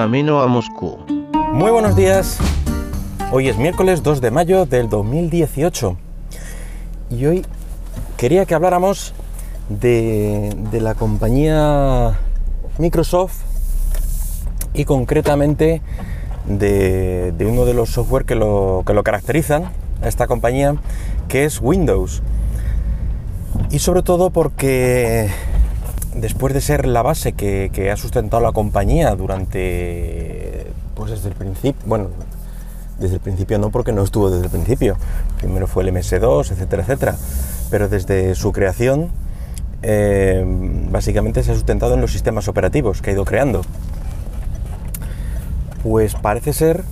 [0.00, 0.96] camino a Moscú.
[1.52, 2.38] Muy buenos días.
[3.32, 5.94] Hoy es miércoles 2 de mayo del 2018
[7.10, 7.44] y hoy
[8.16, 9.12] quería que habláramos
[9.68, 12.18] de, la compañía
[12.78, 13.42] Microsoft
[14.72, 15.82] y concretamente
[16.46, 19.64] de, uno de los software que lo, que lo caracterizan
[20.02, 20.76] a esta compañía,
[21.28, 22.22] que es Windows.
[23.70, 25.28] Y sobre todo porque
[26.14, 31.80] después de ser la base que, ha sustentado la compañía durante, pues desde el principio,
[31.86, 32.08] bueno,
[32.98, 34.96] desde el principio no porque no estuvo desde el principio,
[35.38, 37.16] primero fue el MS2, etcétera, etcétera,
[37.70, 39.10] pero desde su creación
[39.82, 40.44] eh,
[40.90, 43.62] básicamente se ha sustentado en los sistemas operativos que ha ido creando.
[45.82, 46.84] Pues parece ser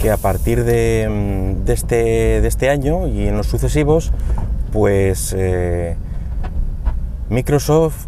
[0.00, 4.12] que a partir de, este, este año y en los sucesivos,
[4.72, 5.96] pues eh,
[7.30, 8.06] Microsoft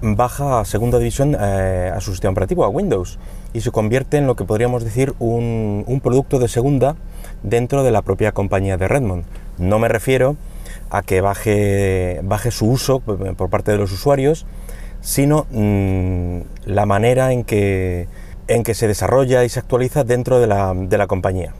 [0.00, 3.18] baja a segunda división eh, a su sistema operativo, a Windows,
[3.52, 6.96] y se convierte en lo que podríamos decir un, producto de segunda
[7.42, 9.24] dentro de la propia compañía de Redmond.
[9.58, 10.36] No me refiero
[10.90, 14.46] a que baje, baje su uso por parte de los usuarios,
[15.00, 18.08] sino mm, la manera en que,
[18.48, 21.52] en que se desarrolla y se actualiza dentro de la, de la compañía.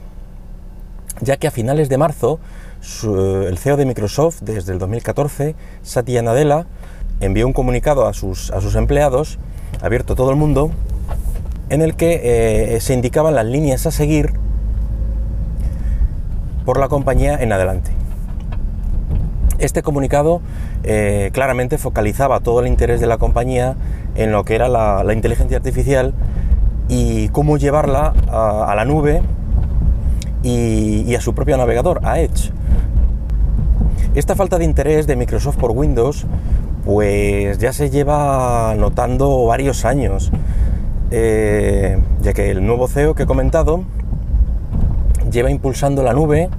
[1.21, 2.39] Ya que a finales de marzo
[3.03, 6.65] el CEO de Microsoft desde el 2014, Satya Nadella,
[7.21, 9.39] envió un comunicado a sus, a sus empleados,
[9.81, 10.71] abierto a todo el mundo,
[11.69, 14.33] en el que eh, se indicaban las líneas a seguir
[16.65, 17.91] por la compañía en adelante.
[19.59, 20.41] Este comunicado
[20.83, 23.75] eh, claramente focalizaba todo el interés de la compañía
[24.15, 26.13] en lo que era la, inteligencia artificial
[26.89, 29.21] y cómo llevarla a, la nube
[30.43, 32.51] y, y, a su propio navegador, a Edge.
[34.15, 36.27] Esta falta de interés de Microsoft por Windows
[36.85, 40.31] pues ya se lleva notando varios años,
[41.09, 43.83] eh, ya que el nuevo CEO que he comentado
[45.31, 46.49] lleva impulsando la nube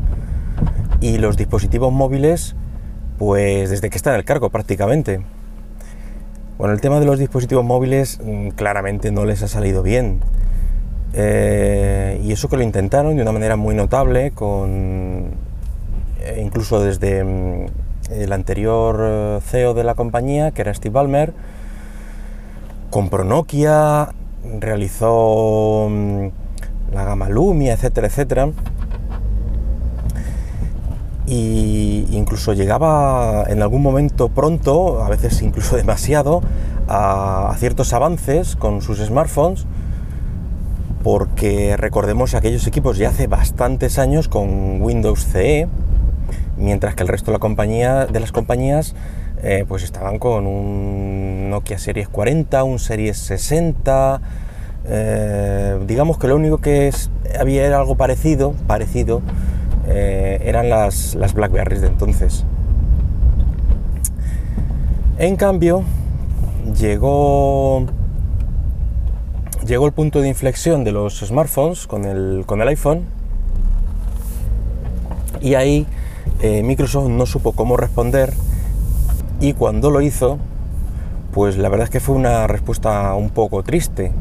[1.01, 2.57] y los dispositivos móviles
[3.19, 5.21] pues desde que está en el cargo prácticamente.
[6.59, 10.19] Bueno, el tema de los dispositivos móviles mm, claramente no les ha salido bien.
[11.13, 15.44] Eh, y eso que lo intentaron de una manera muy notable con
[16.41, 17.67] incluso desde mm,
[18.11, 21.33] el anterior eh, CEO de la compañía, que era Steve Ballmer,
[22.91, 24.11] compró Nokia,
[24.61, 26.27] realizó mm,
[26.93, 28.51] la gama Lumia, etcétera, etcétera.
[31.27, 36.43] Y incluso llegaba en algún momento pronto, a veces incluso demasiado,
[36.89, 39.67] a, ciertos avances con sus smartphones,
[41.03, 45.69] porque recordemos aquellos equipos ya hace bastantes años con Windows CE,
[46.57, 48.95] mientras que el resto de, la compañía, de las compañías
[49.43, 54.21] eh, pues estaban con un Nokia Series 40, un Series 60,
[54.87, 56.91] eh, digamos que lo único que
[57.39, 59.23] había era algo parecido, parecido,
[59.87, 62.45] eh, eran las, las Blackberries de entonces.
[65.19, 65.85] En cambio,
[66.81, 67.85] llegó,
[69.67, 73.05] llegó el punto de inflexión de los smartphones con el, con el iPhone
[75.41, 75.87] y ahí
[76.41, 78.33] eh, Microsoft no supo cómo responder
[79.41, 80.39] y cuando lo hizo,
[81.33, 84.13] pues la verdad es que fue una respuesta un poco triste.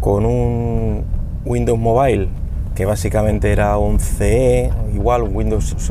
[0.00, 1.04] Con un
[1.44, 2.28] Windows Mobile,
[2.74, 5.90] que básicamente era un CE, igual un Windows,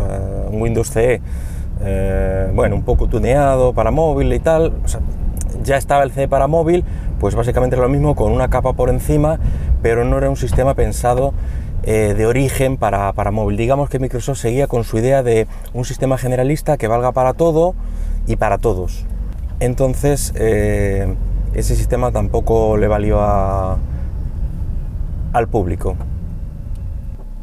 [0.52, 1.22] un Windows CE,
[1.82, 4.74] eh, bueno, un poco tuneado para móvil y tal,
[5.64, 6.84] ya estaba el CE para móvil,
[7.20, 9.40] pues básicamente era lo mismo con una capa por encima,
[9.82, 11.34] pero no era un sistema pensado
[11.84, 13.58] eh, de origen para, móvil.
[13.58, 17.76] Digamos que Microsoft seguía con su idea de un sistema generalista que valga para todo
[18.26, 19.06] y para todos.
[19.60, 21.16] Entonces, eh,
[21.54, 23.78] ese sistema tampoco le valió al
[25.50, 25.96] público.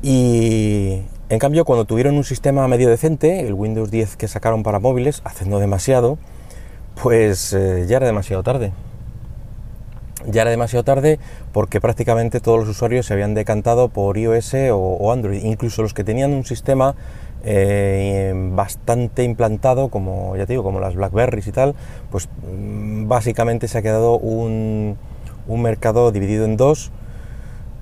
[0.02, 4.78] Y en cambio, cuando tuvieron un sistema medio decente, el Windows 10 que sacaron para
[4.78, 6.18] móviles, haciendo demasiado,
[7.02, 8.72] pues eh, ya era demasiado tarde
[10.26, 11.18] ya era demasiado tarde
[11.52, 16.04] porque prácticamente todos los usuarios se habían decantado por iOS o, Android, incluso los que
[16.04, 16.94] tenían un sistema
[17.44, 21.74] eh, bastante implantado, como ya te digo, como las Blackberries y tal,
[22.10, 24.96] pues mm, básicamente se ha quedado un,
[25.46, 26.90] mercado dividido en dos,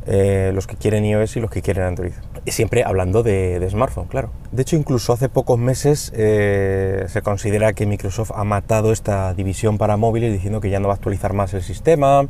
[0.06, 2.12] eh, los que quieren iOS y los que quieren Android.
[2.46, 4.30] Siempre hablando de, smartphone, claro.
[4.50, 9.78] De hecho, incluso hace pocos meses eh, se considera que Microsoft ha matado esta división
[9.78, 12.26] para móviles diciendo que ya no va a actualizar más el sistema,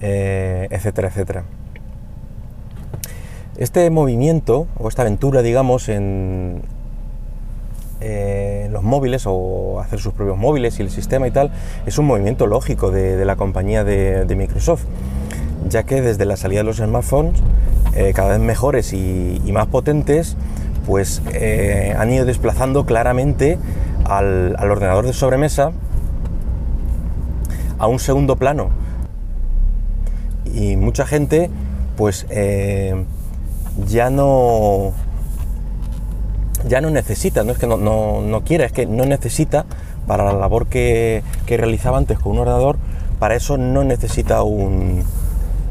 [0.00, 1.44] eh, etcétera, etcétera.
[3.58, 6.62] Este movimiento, o esta aventura, digamos, en,
[8.70, 11.50] los móviles o hacer sus propios móviles y el sistema y tal,
[11.84, 14.84] es un movimiento lógico de, la compañía de, Microsoft,
[15.68, 17.42] ya que desde la salida de los smartphones,
[17.98, 20.36] eh, cada vez mejores y, más potentes,
[20.86, 23.58] pues eh, han ido desplazando claramente
[24.04, 25.72] al, ordenador de sobremesa
[27.78, 28.70] a un segundo plano.
[30.44, 31.50] Y mucha gente,
[31.96, 33.04] pues eh,
[33.86, 34.92] ya no
[36.68, 39.64] ya no necesita, no es que no, no, quiera, es que no necesita
[40.06, 42.76] para la labor que, realizaba antes con un ordenador,
[43.18, 45.04] para eso no necesita un,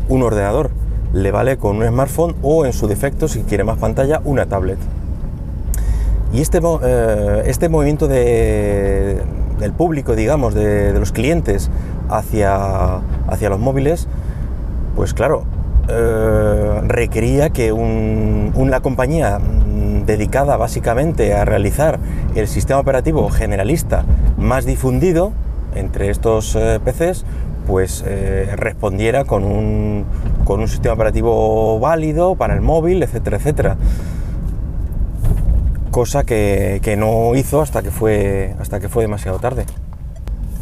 [0.10, 0.72] ordenador.
[1.18, 4.78] Le vale con un smartphone o en su defecto, si quiere más pantalla, una tablet.
[6.32, 11.72] Y este, eh, este movimiento del público, digamos, de, los clientes
[12.08, 12.98] hacia,
[13.28, 14.08] hacia los móviles,
[14.96, 15.46] pues claro,
[15.90, 19.40] eh, requería que una compañía
[20.06, 21.98] dedicada básicamente a realizar
[22.36, 24.06] el sistema operativo generalista
[24.38, 25.32] más difundido
[25.74, 27.26] entre estos eh, PCs,
[27.68, 30.06] pues eh, respondiera con un,
[30.46, 33.78] con un sistema operativo válido para el móvil, etcétera, etcétera.
[35.92, 39.66] Cosa que, que, no hizo hasta que, fue, hasta que fue demasiado tarde.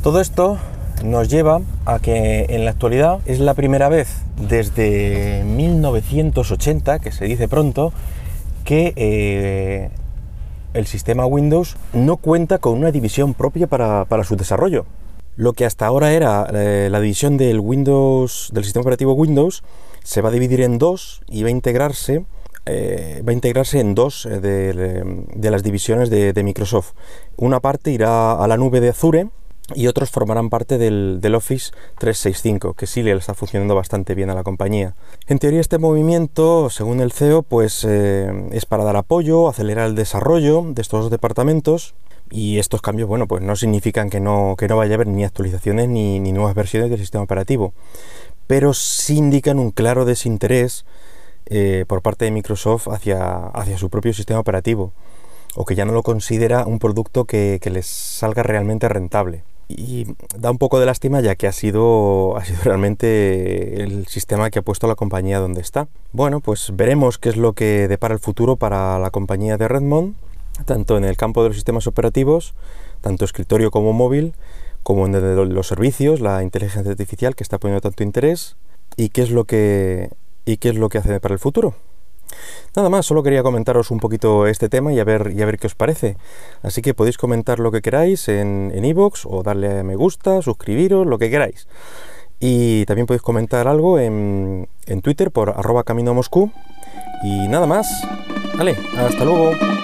[0.02, 0.58] Todo esto
[1.04, 7.26] nos lleva a que en la actualidad es la primera vez desde 1980, que se
[7.26, 7.94] dice pronto,
[8.64, 9.90] que eh,
[10.74, 14.86] el sistema Windows no cuenta con una división propia para, su desarrollo.
[15.36, 19.64] Lo que hasta ahora era eh, la división del Windows, del sistema operativo Windows,
[20.04, 22.26] se va a dividir en dos y va a integrarse,
[22.66, 26.94] eh, va a integrarse en dos de, las divisiones de Microsoft.
[27.38, 29.30] Una parte irá a la nube de Azure,
[29.74, 34.36] y otros formarán parte del, Office 365, que sí le está funcionando bastante bien a
[34.36, 34.96] la compañía.
[35.28, 39.96] En teoría este movimiento, según el CEO, pues eh, es para dar apoyo, acelerar el
[39.96, 41.96] desarrollo de estos dos departamentos
[42.30, 45.24] y estos cambios, bueno, pues no significan que no, que no vaya a haber ni
[45.24, 47.74] actualizaciones ni, nuevas versiones del sistema operativo,
[48.48, 50.86] pero sí indican un claro desinterés
[51.48, 54.94] eh, por parte de Microsoft hacia, hacia su propio sistema operativo
[55.56, 60.06] o que ya no lo considera un producto que les salga realmente rentable y
[60.38, 64.60] da un poco de lástima ya que ha sido, ha sido realmente el sistema que
[64.60, 65.88] ha puesto la compañía donde está.
[66.12, 70.16] Bueno, pues veremos qué es lo que depara el futuro para la compañía de Redmond,
[70.66, 72.54] tanto en el campo de los sistemas operativos,
[73.02, 74.34] tanto escritorio como móvil,
[74.84, 78.56] como en los servicios, la inteligencia artificial que está poniendo tanto interés
[78.96, 80.12] y qué es lo que,
[80.46, 81.74] y qué es lo que hace para el futuro.
[82.76, 85.58] Nada más, solo quería comentaros un poquito este tema y a ver, y a ver
[85.58, 86.18] qué os parece.
[86.62, 91.08] Así que podéis comentar lo que queráis en iVoox o darle a me gusta, suscribiros,
[91.08, 91.68] lo que queráis.
[92.40, 96.52] Y también podéis comentar algo en, en Twitter por arroba camino a Moscú.
[97.24, 97.88] Y nada más.
[98.58, 99.75] Vale, hasta luego.